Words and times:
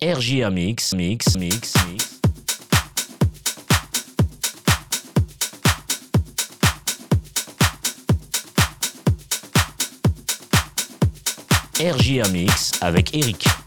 RJA 0.00 0.48
Mix, 0.50 0.94
Mix, 0.94 1.36
Mix, 1.36 1.74
Mix. 1.88 2.20
RJA 11.80 12.28
Mix 12.28 12.72
avec 12.80 13.12
Eric. 13.12 13.57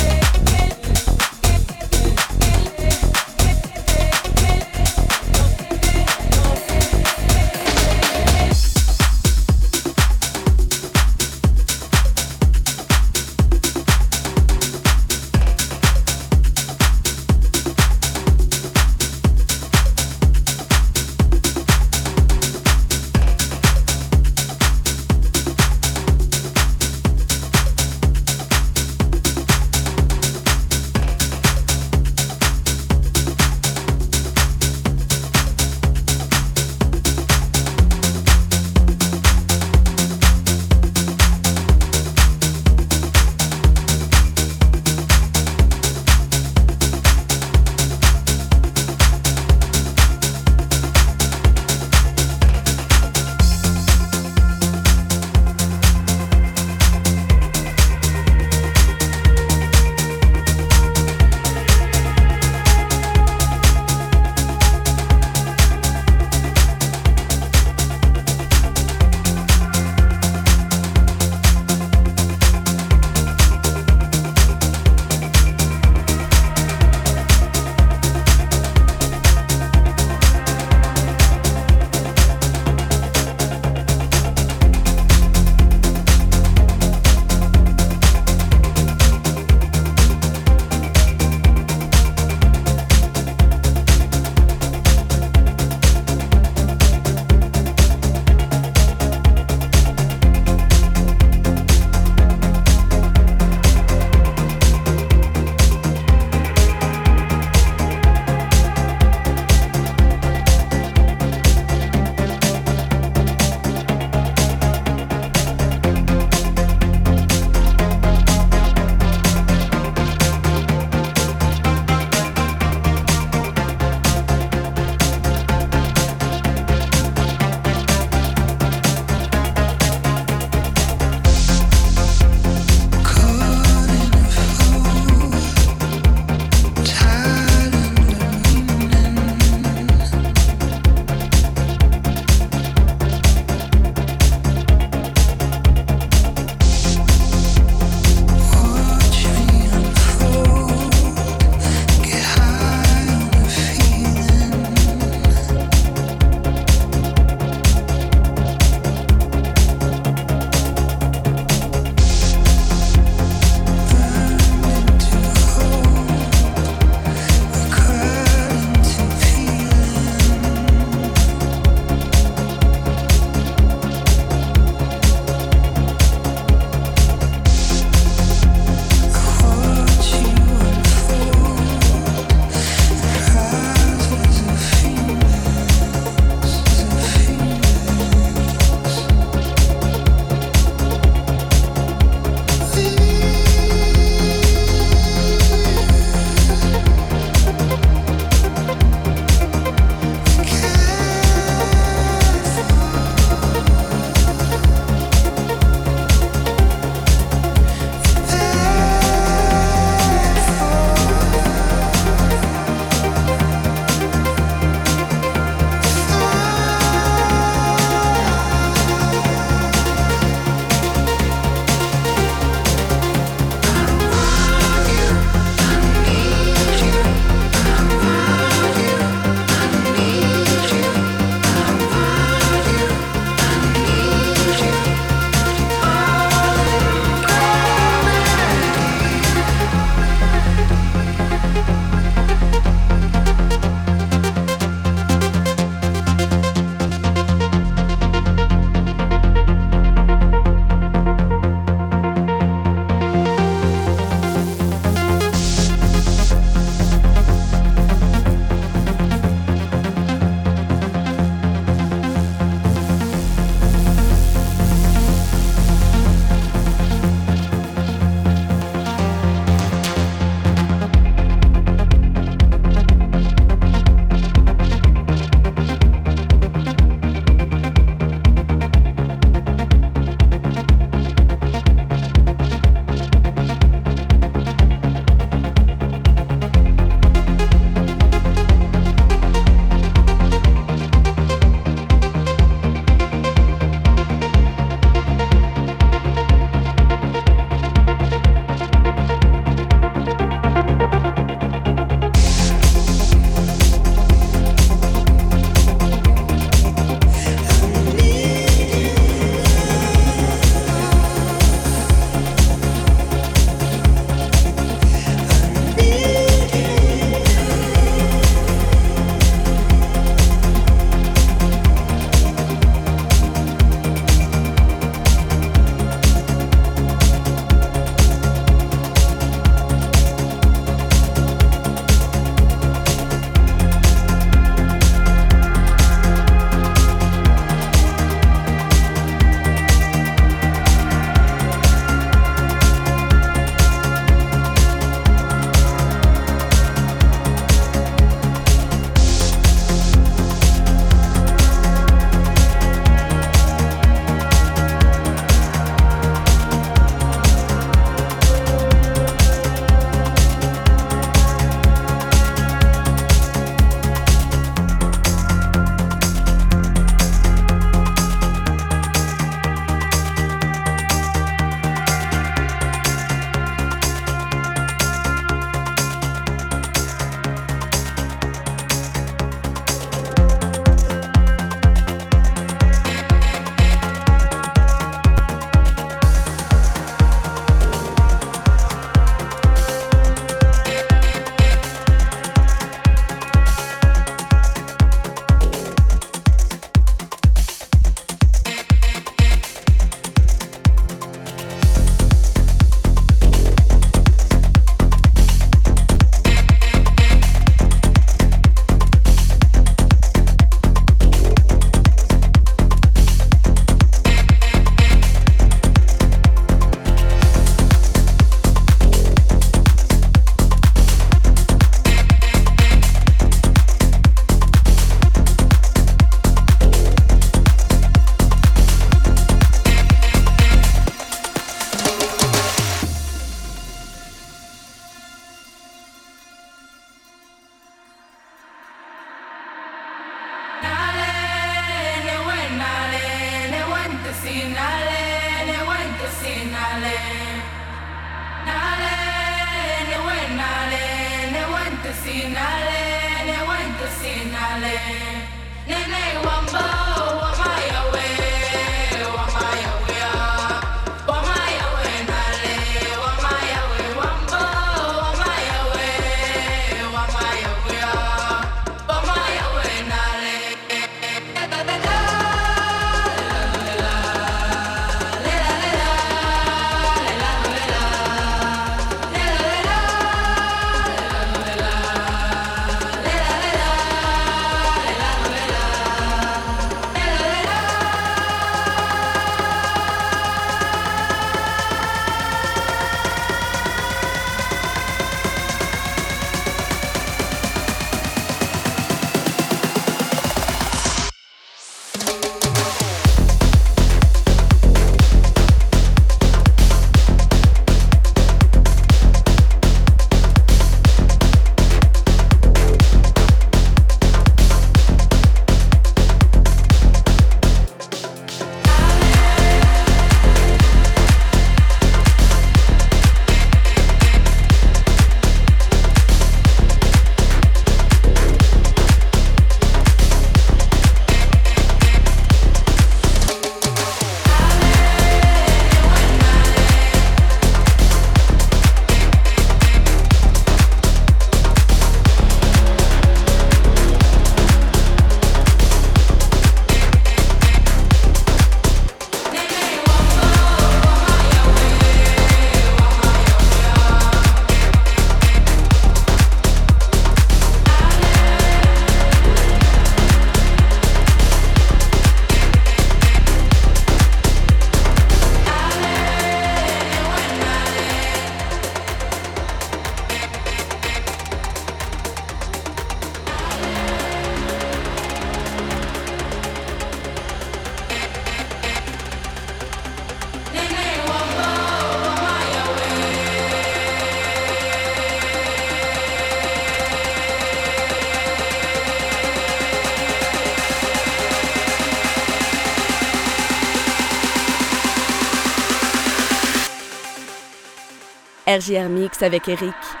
RJR 598.61 598.89
Mix 598.89 599.23
avec 599.23 599.49
Eric. 599.49 600.00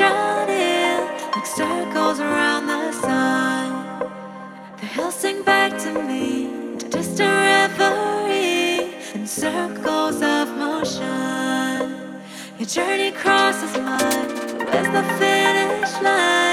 Drowning, 0.00 1.00
like 1.34 1.46
circles 1.46 2.20
around 2.20 2.66
the 2.66 2.90
sun. 2.92 3.68
The 4.80 4.86
hills 4.86 5.14
sing 5.14 5.42
back 5.42 5.70
to 5.84 5.92
me, 6.08 6.76
to 6.78 6.88
distant 6.88 7.34
reverie, 7.48 8.94
in 9.14 9.26
circles 9.26 10.22
of 10.22 10.44
motion. 10.56 11.82
Your 12.58 12.68
journey 12.76 13.10
crosses 13.10 13.74
mine, 13.88 14.30
where's 14.66 14.90
the 14.96 15.04
finish 15.18 15.92
line? 16.02 16.49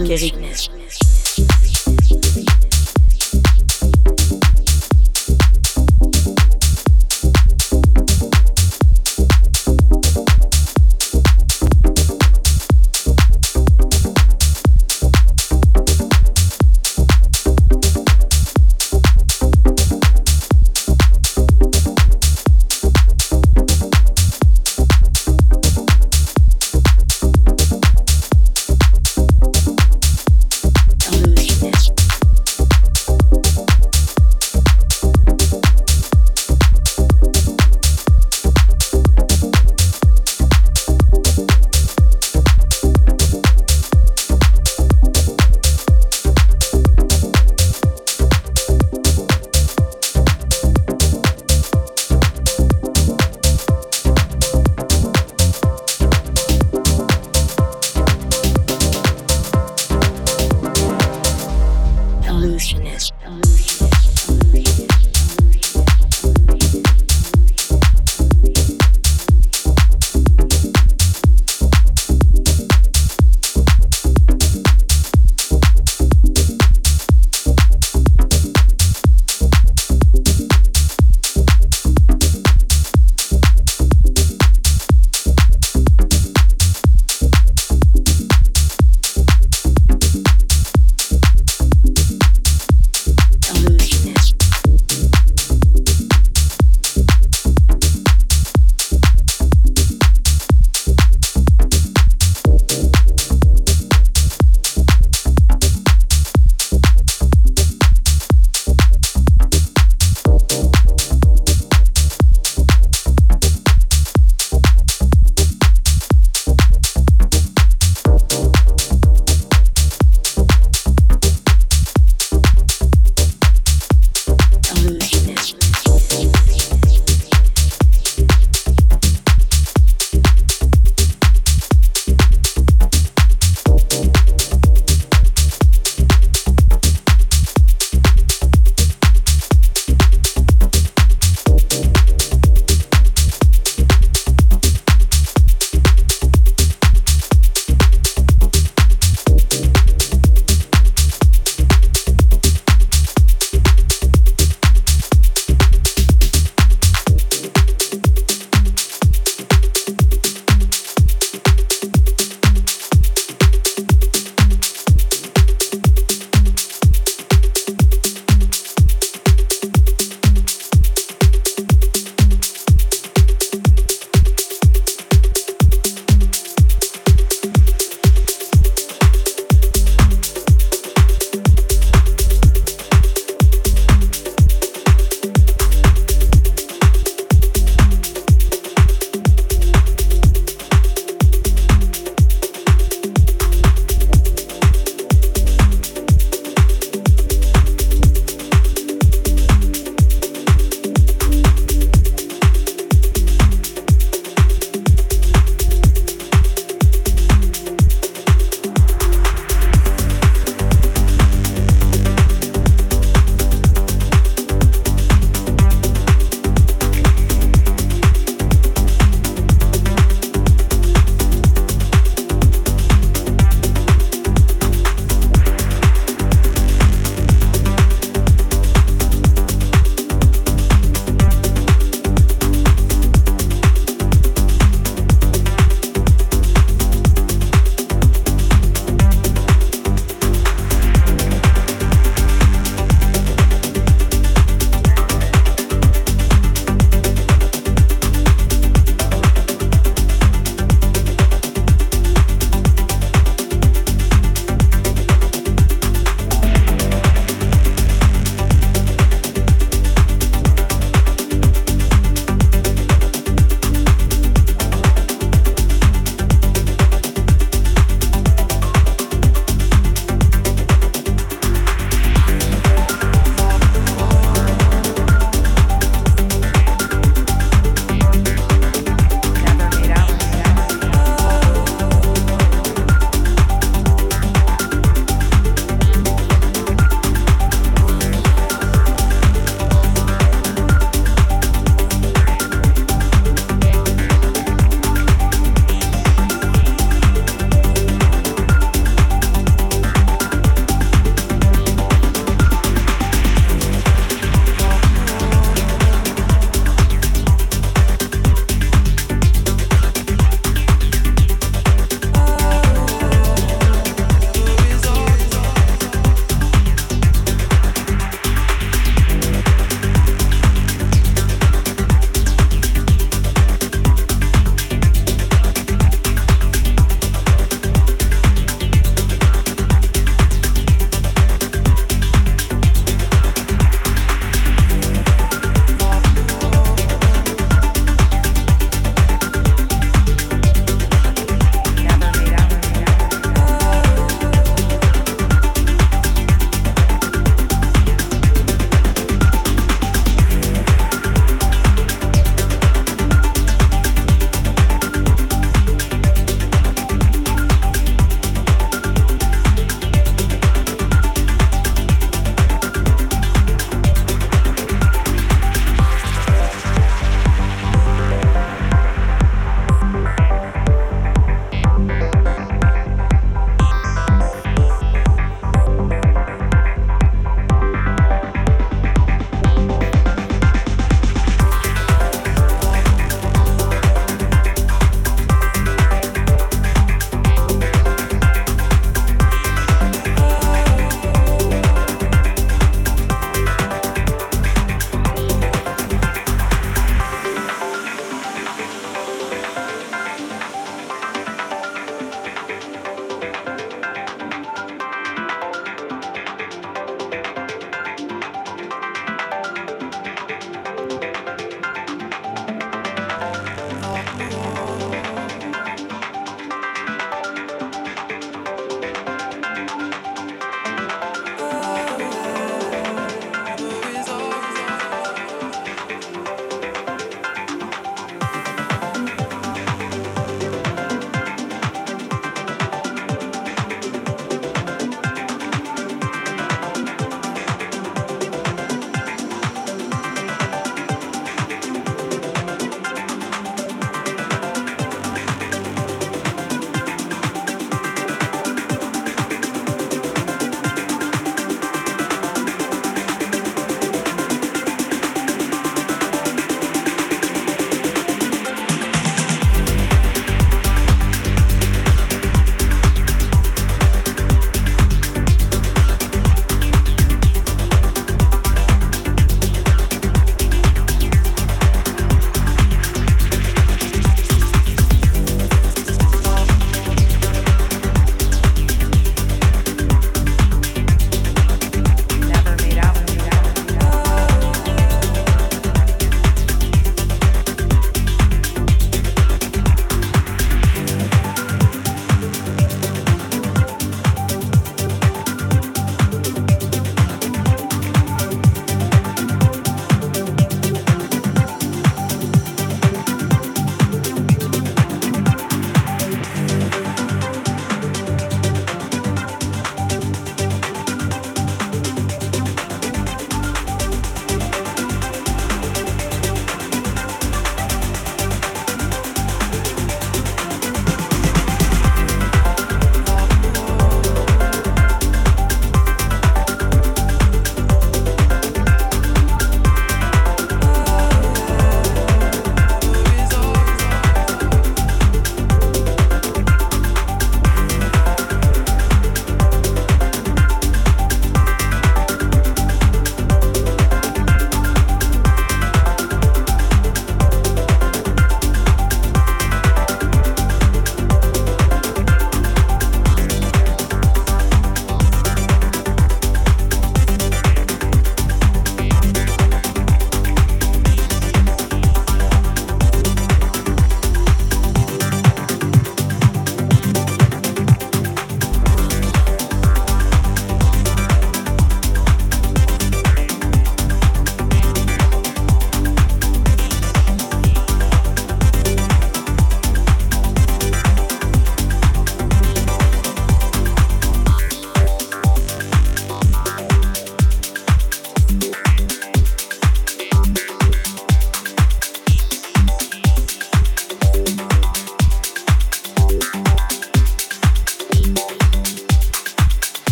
Mix 0.00 0.32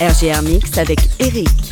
RGR 0.00 0.42
Mix 0.42 0.76
avec 0.78 0.98
Eric. 1.20 1.63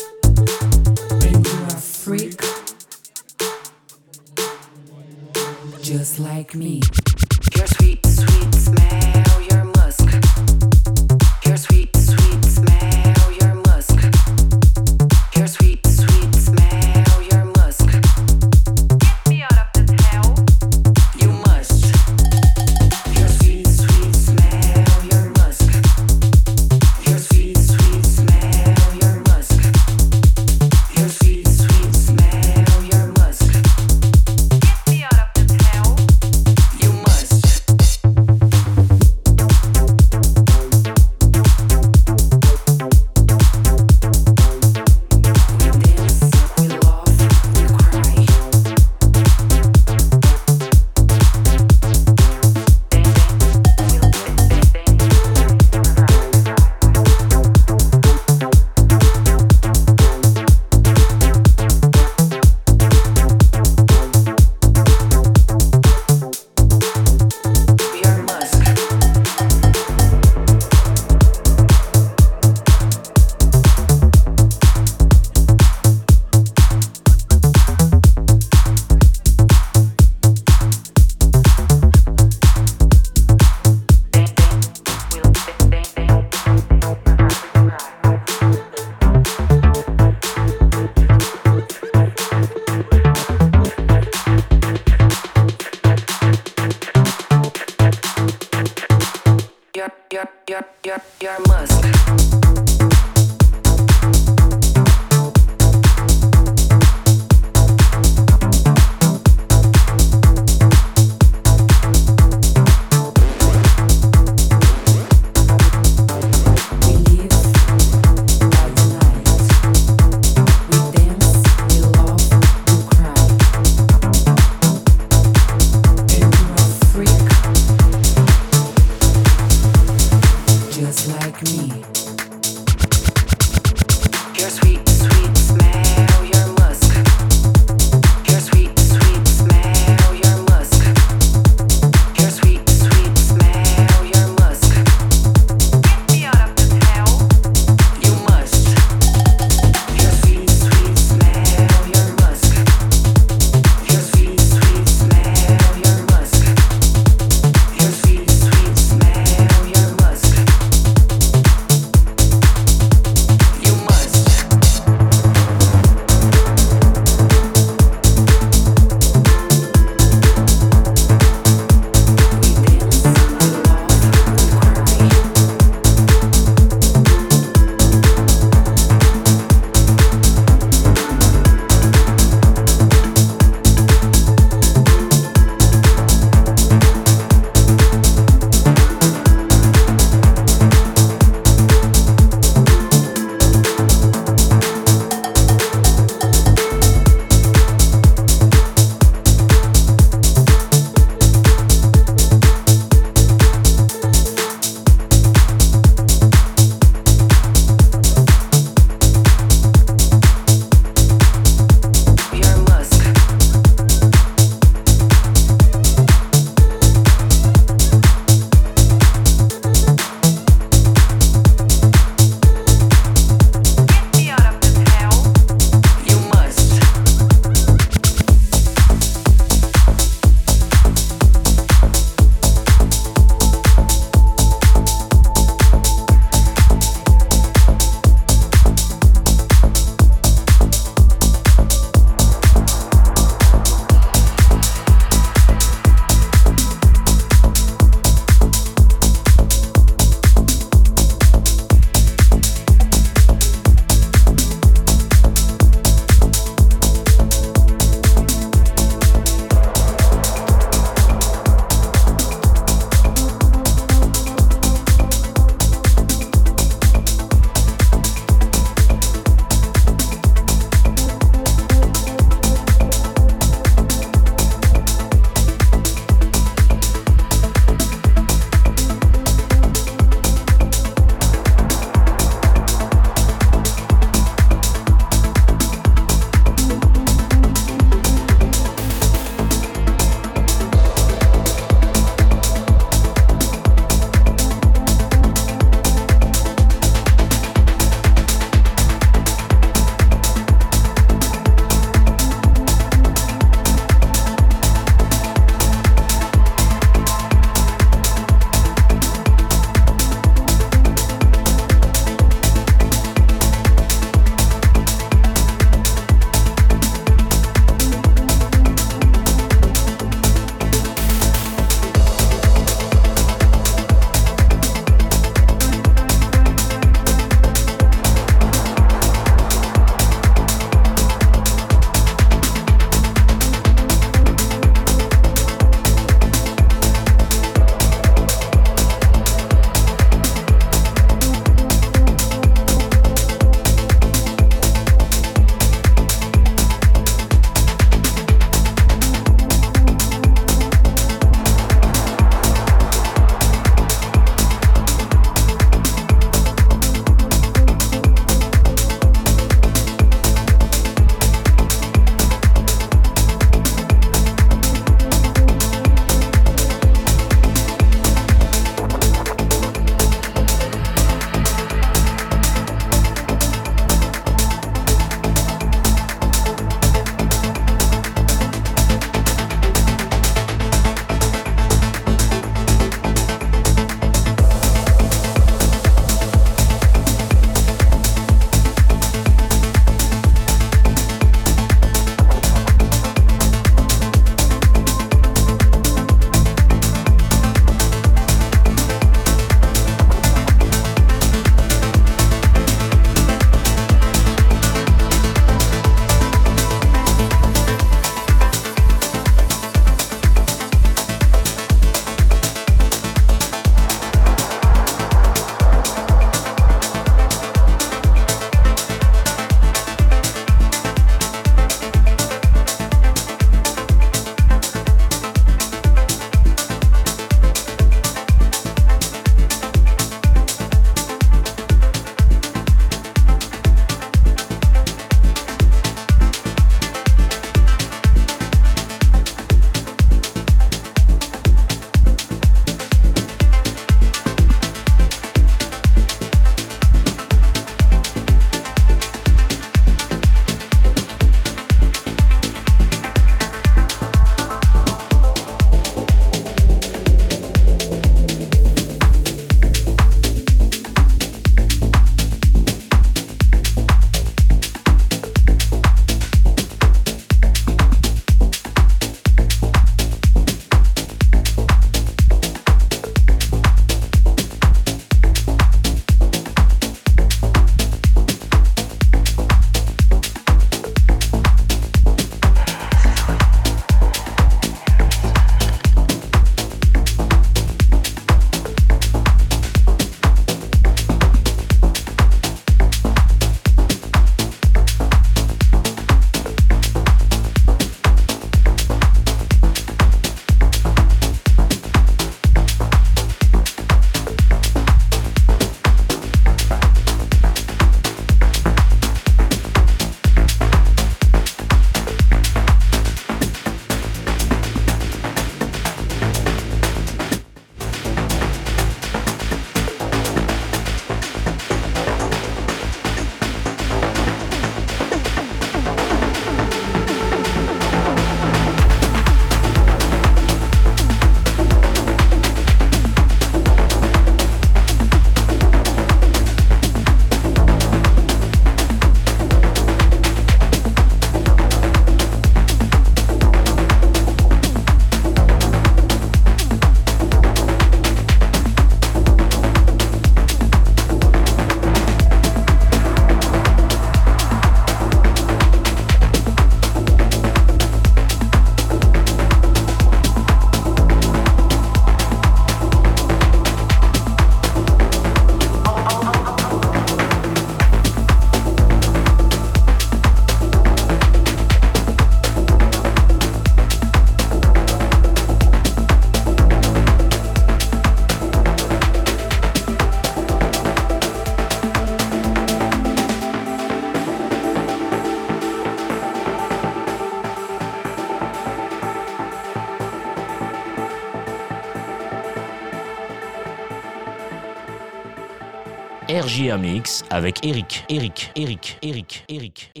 RJA 596.51 596.77
Mix 596.77 597.23
avec. 597.29 597.65
Eric, 597.65 598.03
Eric, 598.09 598.51
Eric, 598.55 598.97
Eric, 599.01 599.45
Eric, 599.47 599.91
Eric. 599.95 600.00